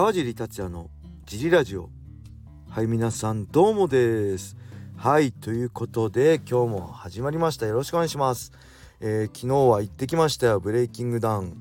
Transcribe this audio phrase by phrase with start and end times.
[0.00, 0.88] 川尻達也の
[1.26, 1.90] ジリラジオ。
[2.70, 4.56] はい皆さんどうもです。
[4.96, 7.66] はいということで今日も始まりました。
[7.66, 8.50] よろしくお願いします、
[9.00, 10.58] えー昨日は行ってきましたよ。
[10.58, 11.60] ブレイキングダウン。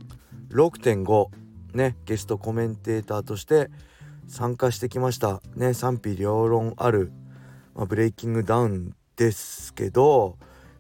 [0.52, 1.28] 6.5
[1.74, 3.70] ねゲストコメンテーターとして
[4.30, 5.42] 参加してきました。
[5.58, 7.12] ね賛否両論ある、
[7.76, 10.38] まあ、ブレイキングダウンですけど、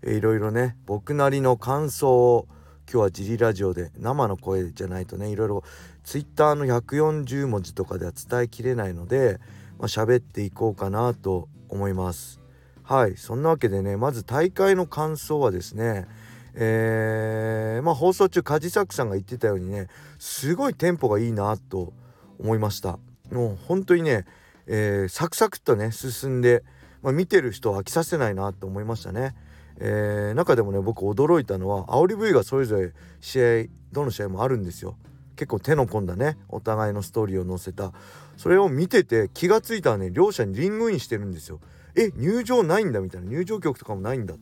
[0.08, 2.48] いろいろね僕なりの感想を
[2.90, 5.64] 今日はジリラジオで生の声じゃないとねいろいろ
[6.10, 9.40] ツイッターの140文字とかでは伝えきれないので
[9.78, 12.42] まあ、喋っていこうかなと思います。
[12.82, 16.08] はいそんなわけでねまず大会の感想はですね
[16.56, 19.86] えーまあ放送中梶作さんが言ってたようにね
[20.18, 21.94] すごいテンポがいいなと
[22.40, 22.98] 思いました。
[23.32, 24.26] もう本当にね、
[24.66, 26.64] えーサクサクっとね進んで、
[27.04, 29.36] まあ、見てる人を飽きさせないなと思いましたね。
[29.78, 34.98] えー中でもね僕驚いたのは煽り V がそれぞれ試合どの試合もあるんですよ。
[35.40, 37.94] 結構手の込んだねお互いのストーリーを載せた。
[38.36, 41.62] それを見てて気がついたらね両者にリングインしてるんですよ。
[41.96, 43.30] え入場ないんだみたいな。
[43.30, 44.36] 入場曲とかもないんだ。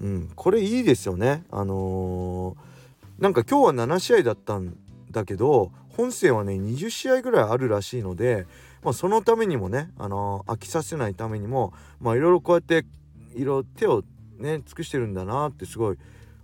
[0.00, 1.42] うんこれいいですよね。
[1.50, 2.72] あのー
[3.18, 4.76] なんか今日は7試合だったん
[5.10, 8.46] だけど本戦はね20試合ぐらいあるらしいので、
[8.82, 12.86] まあ、そのためにもね、あのー飽きさせないためにもまあいろいろこうやって
[13.34, 14.04] いろいろ手を
[14.38, 15.98] ね尽くしてるんだなってすごい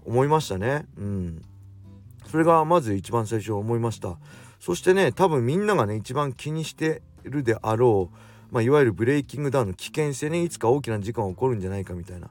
[0.05, 0.87] 思いましたね。
[0.97, 1.43] うん。
[2.31, 4.19] それがまず一番最初思いました
[4.61, 12.29] そしてね多分みんながね一番気にしてるであろう、まあ、いわゆるブレイキングダウンの危険性ねいつか大きな事故が起こるんじゃないかみたいな、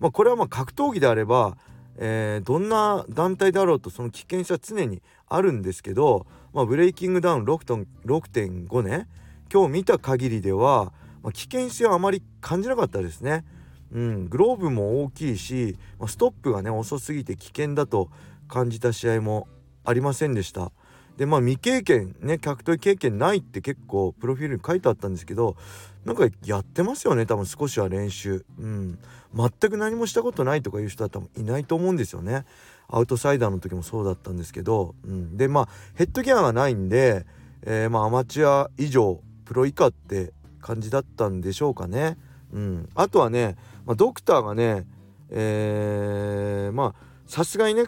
[0.00, 1.56] まあ、これはま格闘技であれば、
[1.96, 9.08] えーどんな団体であろうとその危険性は常にあるんですけど、まあ、ブレイキングダウン6.5ね
[9.52, 10.92] 今日見た限りでは、
[11.22, 13.44] ま、危険性はあまり感じなかったですね。
[13.90, 18.10] うん、グローブも大きいし、ストップがね遅すぎて危険だと
[18.48, 19.46] 感じた試合も
[19.84, 20.72] ありませんでした。
[21.16, 25.56] でまあ未経験ね格闘技経験ないって結構プロフィールに書いてあったんですけど
[26.04, 28.44] なんかやってますよね多分少しは練習。
[28.58, 28.98] うん。
[29.34, 32.46] 全く何もしたことないとかいう人は多分いないと思うんですよね。
[32.88, 37.26] アウトサイダーの時もそうだったんですけど、うん、でまあヘッドギアがないんで、
[37.62, 40.32] えーまあアマチュア以上プロ以下って
[40.62, 42.16] 感じだったんでしょうかね。
[42.52, 42.88] うん。
[42.94, 44.86] あとはね、まあ、ドクターがね
[45.30, 47.84] えーまあさすがにね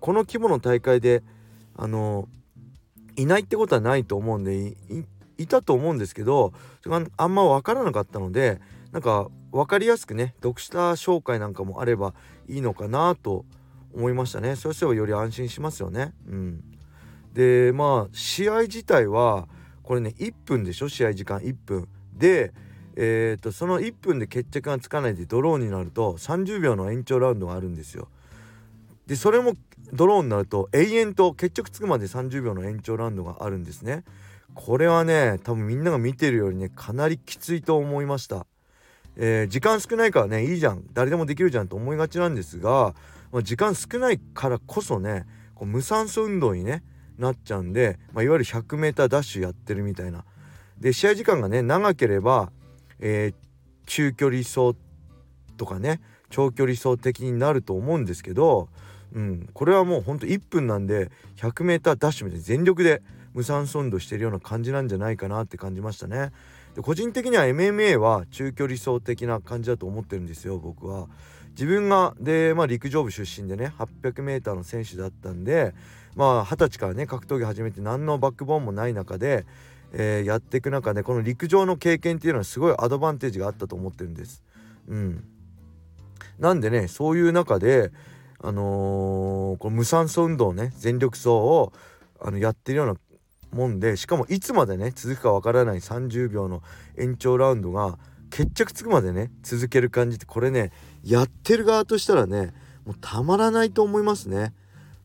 [0.00, 1.22] この規模の大会で
[1.76, 2.28] あの
[3.16, 4.74] いないってことはないと思うんで
[5.38, 6.52] いたと思うんですけど
[7.16, 8.60] あんま分からなかったので
[8.92, 12.14] なんか分かりやすくね読者紹介なんかもあれば
[12.48, 13.44] いいのかなと
[13.94, 16.12] 思いましたねそうすればより安心しますよね。
[16.28, 16.64] うん、
[17.32, 19.48] でまあ試合自体は
[19.82, 20.88] これね1分でしょ？
[20.88, 22.52] 試合時間1分で
[22.96, 28.08] えー、とその1分で決着がつかないでドローになると30秒の延長ラウンドがあるんですよ。
[29.06, 29.54] でそれも
[29.92, 34.04] ドローンになると永遠と決着つくまで30秒の延長ラウンドがあるんですね。
[34.54, 38.46] これはね多分みんなが見てるよりねかなりきついと思いました。
[39.16, 42.94] えー時間少ないからねいいじゃん誰でもできるじゃんと思いがちなんですが、
[43.32, 46.82] まあ時間少ないからこそねこう無酸素運動にね
[47.18, 50.24] なっちゃうんで、まあ、いわゆる 100m ダッシュやってるみたいな。
[50.78, 52.50] で試合時間がね長ければ、
[52.98, 53.34] えー
[53.86, 54.76] 中距離走
[55.56, 58.68] とかね長距離走的になると思うんですけど、
[59.12, 63.02] うん、これはもうほんと1分なんで 100m ダッシュみたいに全力で
[63.34, 66.32] 無酸素運動してるような感じなんじゃないかなって感じましたね。
[66.74, 71.08] で個人的には MMA は中距離走的な感じだと思ってるんですよ僕は。
[71.50, 75.74] 自分がで、まあ、陸上部出身でね 800m の選手だったんで
[76.14, 79.46] まあ二十歳からね格闘技始めて何のバックボーンもない中で、
[79.92, 84.42] えーやっていく中でこの陸上の経験っていうのはすごいアドバンテージがあったと思ってるんです。
[84.88, 85.24] うん、
[86.38, 87.90] なんでねそういう中で
[88.42, 91.72] あのーこの無酸素運動ね全力走を
[92.20, 92.94] あのやってるような
[93.52, 96.62] もんでしかもいつまでね続くかわからない30秒の
[96.96, 97.98] 延長ラウンドが
[98.30, 100.70] 決着つくまでね続ける感じってこれね
[101.04, 104.54] やってる側としたらねもうたまらないと思いますね。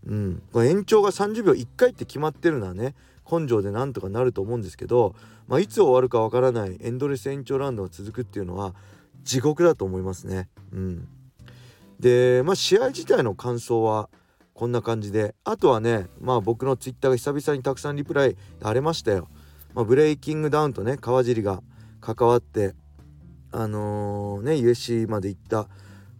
[0.06, 2.94] うん、これ延長が30秒1回って決まってるのはね
[3.30, 5.16] 根性でなんとかなると思うんですけど、
[5.48, 8.76] まあ、いつ終わるかわからないエンドレス延長ラウンドが続くっていうのは
[9.24, 10.48] 地獄だと思いますね。
[10.72, 11.08] うん、
[12.06, 14.10] でまあ試合自体の感想は
[14.54, 19.28] こんな感じであとはねまあ僕のツイッターが久々にたくさんリプライ荒れましたよ。
[19.74, 21.64] まあ、ブレイキングダウンとね川尻が
[22.02, 22.76] 関わって
[23.52, 25.68] あのーね USC まで行った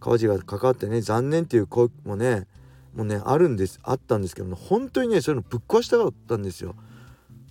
[0.00, 2.48] 川尻が関わってね残念っていう声もね
[2.92, 6.74] もうねあるんですあったんですけど、ね、本当にねそういうのぶっ壊したかったんですよ。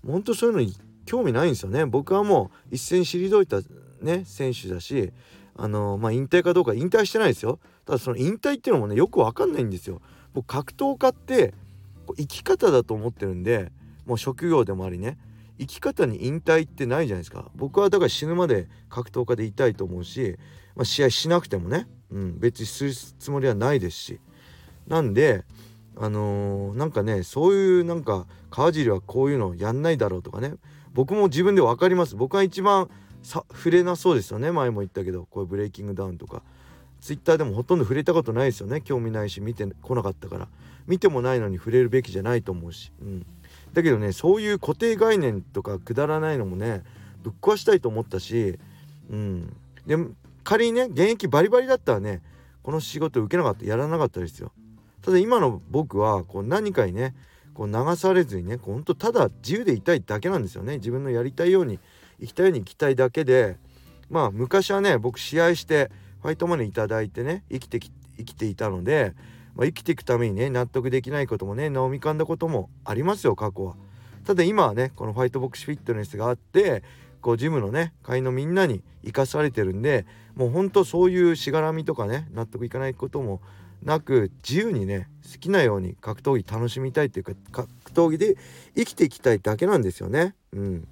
[0.05, 1.85] 本当そういうのに興味ないんですよね。
[1.85, 3.61] 僕はもう一戦退いた
[4.01, 5.13] ね選手だし
[5.57, 7.59] あのまあ引退かどうか引退してないですよ。
[7.85, 10.01] ただその引退っていうのもねよくわかんないんですよ。
[10.33, 11.53] 僕格闘家って
[12.17, 13.71] 生き方だと思ってるんで
[14.05, 15.17] もう職業でもありね
[15.57, 20.37] 生き方に引退ってないじゃないですか僕はだから死ぬまで格闘家でいたいと思うし、
[20.75, 24.19] まあ、試合しなくてもね、うん、別にするつもりはないですし
[24.87, 25.45] なんで
[25.97, 30.55] あのー、なんかねそういうなんか川尻はこういうのやんないだろうとかね
[30.93, 32.89] 僕も自分で分かります僕は一番
[33.25, 36.41] さ触れなそうですよね前も言ったけどこういうブレイキングダウンとか。
[37.01, 40.47] ツイッターでもほとんど触れたことないですよね興味ないし見てこなかったから。
[40.87, 43.25] 見てもないのに触れるべきじゃないと思うし、うん、
[43.73, 46.83] だけどねそういう固定概念とかくだらないのもね
[47.23, 48.59] ぶっ壊したいと思ったし、
[49.09, 49.55] うん、
[49.85, 49.97] で
[50.43, 52.21] 仮にね現役バリバリだったらね
[52.63, 54.51] この仕事受けなかったやらなかったですよ。
[55.01, 57.13] ただ今の僕はこう何かにね
[57.53, 60.77] こう流されずにねほんとただ自由でいたいだけなんですよね。
[60.77, 61.79] 自分のやりたいように
[62.19, 63.57] 生きたいように生きたいだけで
[64.09, 65.91] まあ昔はね僕試合して
[66.21, 69.13] ファイトマネー頂いてね生きてき生きていたので
[69.55, 73.75] まあ、生きていくためにね納得できないこともね飲みかんだこともありますよ過去は。
[74.25, 76.83] ただ今はねこのファイトボックスフィットネスがあって
[77.21, 83.41] こうジムのね会員のみんなに生かされてるんでもうほんとそういうしがらみとかね納得いかないことも
[83.83, 88.35] なく自由にね好きなように格闘技楽しみたいっていうか格闘技で
[88.75, 90.35] 生きていきたいだけなんですよね。
[90.53, 90.87] うん、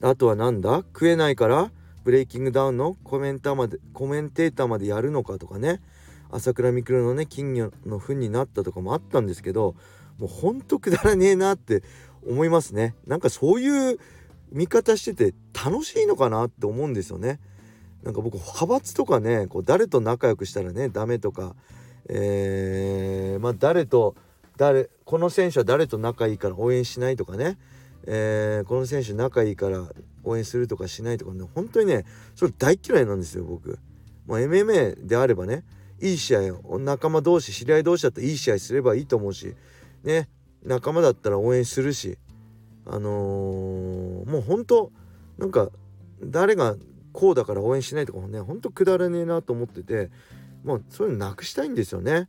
[0.00, 0.78] あとはなんだ？
[0.78, 1.70] 食えないから
[2.04, 5.80] ブレイキングダウンのコメンターまでコメンテーターまでやるのかとかね。
[6.30, 9.74] 朝倉未来のね金魚の糞になったとかもあったんですけど
[10.18, 11.82] もうほんとくだらねえなって
[12.26, 12.94] 思いますね。
[13.06, 13.98] なんかそういう
[14.52, 17.40] 見方してて楽しいのかなって思うんですよね。
[18.02, 21.54] なんか僕派閥とかねこう誰と仲良くしたらねダメとか
[22.10, 24.14] えー、まあ誰と
[24.56, 27.58] 誰この選手は誰と仲いいから応援しないとかね、
[28.10, 29.84] えー、この選手仲いいから
[30.24, 33.78] 応援するとかしないとかね本当にねそれ大嫌いなんですよ僕。
[34.26, 35.62] まあ、MMA であればね
[36.00, 39.54] いい試合を仲間同士知り合い同士だったらいい試合すればいいと思うし
[40.04, 40.28] ね
[40.64, 42.18] 仲間だったら応援するし
[42.86, 44.90] あのー、もうほんと
[45.36, 45.68] なんか
[46.22, 46.76] 誰が
[47.12, 50.10] こうだから応援しないとかもねほんとくだらねえなと思ってて
[50.64, 52.28] まあそういうのなくしたいんですよね。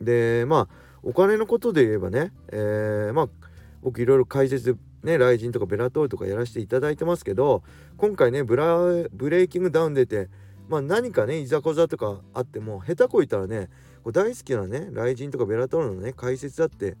[0.00, 3.28] でまあお金のことで言えばね、えー、まあ
[3.82, 7.62] 僕いろいろ解説ねライジンとかベラトールとかやらせていただいてますけど
[7.96, 8.78] 今回ねブラ
[9.12, 10.28] ブレイキングダウン出て
[10.68, 13.68] まあ何かねいざこざとかあっても下手こいたらね
[14.04, 16.96] こう大好きなね雷神とかベラトールのね解説だって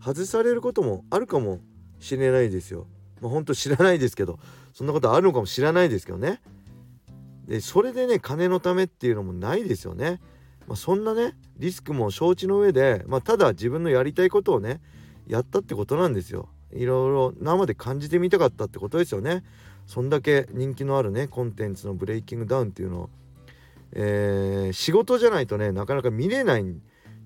[0.00, 1.60] 外されることもあるかも
[1.98, 2.86] しれないですよ。
[3.20, 4.38] まあ本当知らないですけど
[4.72, 6.40] そんなことあるのかもしれないですけどね。
[7.46, 10.20] でそれでね金のためっていうのもないですよね。
[10.66, 14.80] まあ、そんなねリスクも承知の上で、まあ、ただ自分のやりたいことをね
[15.26, 16.48] やったってことなんですよ。
[16.74, 19.44] いろいろ生で感じてみたかったってことですよね。
[19.86, 23.10] そんだけ人気のあるねコンテンツのブレイキングダウンっていうのを、
[23.92, 26.64] えー、仕事じゃないとねなかなか見れない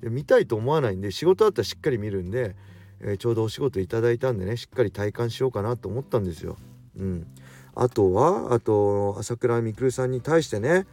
[0.02, 2.56] 見たいと思わないんで仕事だったらしっかり見るんで、
[3.00, 6.56] えー、ちょうどお仕事いただいたんでねしっかり体感しようかなと思ったんですよ。
[6.96, 7.26] うん、
[7.74, 10.86] あとはあと朝倉未来さんに対してね、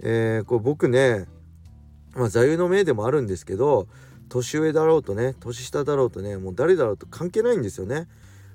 [0.00, 1.26] えー、こう僕ね、
[2.14, 3.88] まあ、座右の銘でもあるんですけど
[4.30, 8.08] 年上だろうとね年下だろうとねもう誰だろうと関係ないんですよね。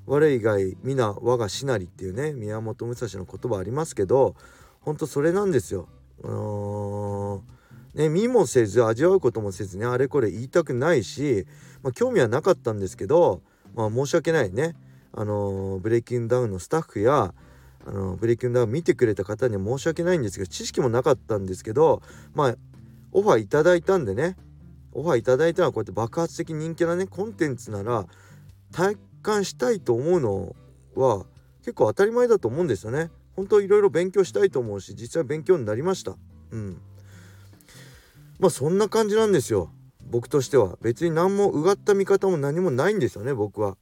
[0.07, 4.35] 我以外皆我がしなりっていうね宮本武蔵の言葉ありますけど
[4.81, 5.87] ほんとそれなんですよ。
[6.23, 11.45] あのー、ね見もせず味わうこともせずねあれこれ言いたくないし、
[11.83, 13.41] まあ、興味はなかったんですけど、
[13.75, 14.75] まあ、申し訳ないね
[15.11, 17.33] あのー、ブレイキングダウンのスタッフや
[17.87, 22.01] あのブレイキンダウン見てくれた方には申し訳ないんですけど知識もなかったんですけど
[22.33, 22.55] まあ
[23.11, 24.35] オファーいただいたんでね
[24.95, 28.05] オファーいただいたのはこうやって爆発的人気なねコンテンツなら
[28.71, 30.55] 体感したいと思うの
[30.95, 31.25] は
[31.59, 33.11] 結構当たり前だと思うんですよね。
[33.35, 36.15] 本当いろいろ勉強したいと思うし実際勉強になりました。
[36.51, 36.81] うん。
[38.39, 39.69] まあそんな感じなんですよ。
[40.07, 43.75] 僕としては別に何もうがった見方も何もないんですよね僕は。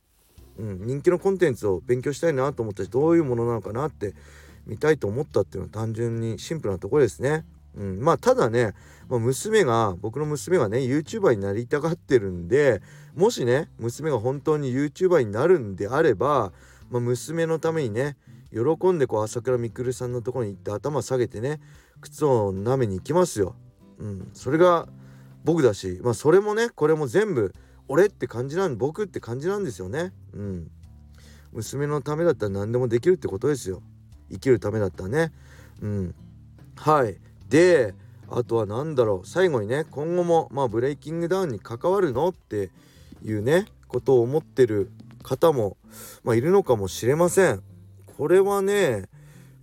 [0.57, 4.13] うん、人気のコンテンツを勉強したいなと思ったしどういうものなのかなって
[4.65, 7.43] 見たいと思ったっていうのは単純にシンプルなところですね。
[7.75, 8.73] うん、まあただね、
[9.09, 12.81] まあ、娘が僕の娘がね YouTuber になりたがってるんで
[13.15, 16.51] もしね娘が本当に YouTuber になるんであれば、
[16.89, 18.17] まあ、娘のためにね
[18.51, 21.59] 喜んでこう朝倉未来さんのところに行って頭下げてね
[22.01, 23.55] 靴を舐めに行きますよ。
[23.97, 24.87] うん、それが
[25.43, 27.53] 僕だし、まあ、それもねこれも全部
[27.87, 30.13] 俺って感じなん僕って感じなんですよね。
[30.33, 30.71] うん、
[31.51, 33.81] 娘のためだったら何でもできるってことですよ。
[34.31, 35.31] 生きるためだったらね。
[35.81, 36.15] うん、
[36.75, 37.17] はい
[37.53, 37.93] で
[38.29, 42.71] あとは何だろう最後にね今後もまあブレイキングダウンに関わるのって
[43.23, 44.89] いうねことを思ってる
[45.21, 45.77] 方も、
[46.23, 47.61] まあ、いるのかもしれません。
[48.17, 49.03] これはね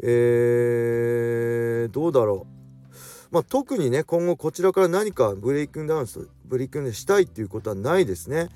[0.00, 2.94] えー、どうだろう。
[3.32, 6.06] まあ、特にね今後こちらから何かブレイキングダウン
[6.44, 8.50] ブレイキンしたいっていうことはないですね。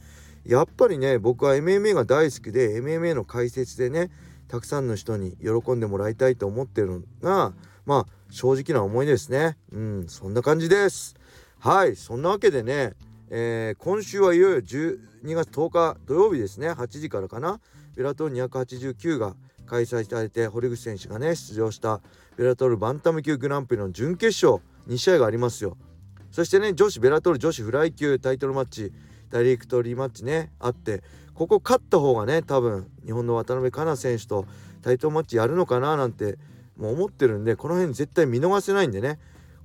[0.47, 4.11] やっぱりね僕は MMA が大好きで MMA の解説でね
[4.49, 7.53] たくさんの人に喜んでもらいたいと思ってるのが
[7.87, 9.57] まあ正直な思いですね。
[9.73, 11.15] うんそんな感じです。
[11.59, 12.93] はいそんなわけでね、
[13.31, 14.99] えー、今週はいよいよ12
[15.35, 16.71] 月10日土曜日ですね。
[16.71, 17.61] 8時からかな。
[17.97, 19.37] ベラトル289が
[19.67, 22.01] 開催されて堀口選手がね出場した
[22.37, 25.77] ベラトルバンタム級グランプリの準決勝2試合がありますよ。
[26.31, 28.93] そしてね女子ベラトル女子フライ級タイトルマッチ
[29.31, 31.03] ダイレクトリーマッチねあって
[31.35, 34.47] ここ勝った方がね多分日本の渡辺香奈選手と
[34.83, 36.39] タイトルマッチやるのかななんて
[36.77, 39.19] もう思ってるんでこの辺絶対見逃せないんでね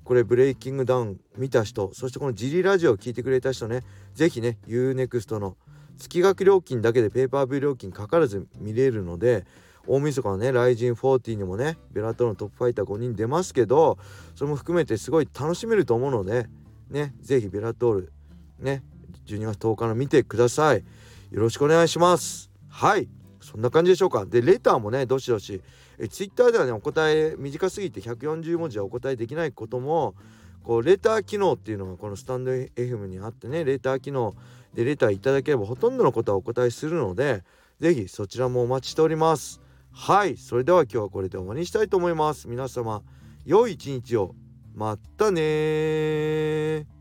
[0.04, 3.82] これブレイキングダウン見た人そしてこのジリラジオを聞いてくれた人ね
[4.14, 5.56] 是非ね UNEXT の
[5.98, 9.46] 月額料金だけでペーパービュー料金かからず見れるので
[9.90, 13.98] 大晦日のね、ライジン40にもね、ベラトルのトップファイター5人出ますけど、
[14.36, 16.48] それも含めてすごい楽しめると思うので、
[16.92, 18.14] ね、ぜひベラトール、
[18.60, 18.84] ね、
[19.26, 20.84] 12月10日の見てください。
[21.32, 22.50] よろしくお願いします。
[22.70, 23.08] はい。
[23.42, 24.26] そんな感じでしょうか。
[24.26, 25.62] で、レターもね、どしどし、
[25.98, 30.16] え Twitter ではね、お答え短すぎて140文字はお答えできないことも、
[30.64, 34.36] こうレター機能っていうのがこのスタンド FM にあってねレター機能。
[34.74, 37.44] でレターいただければほとんどのことはお答えするので
[37.80, 39.62] 是非そちらもお待ちしております。
[39.92, 40.38] はい。
[40.38, 42.48] それでは今日はこれで終わりにしたいと思います。
[42.48, 43.02] 皆様
[43.46, 44.36] 良い一日を。
[44.76, 46.99] またね